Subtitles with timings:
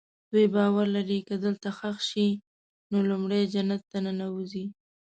[0.31, 2.29] دوی باور لري که دلته ښخ شي
[2.91, 4.65] نو لومړی جنت ته ننوځي.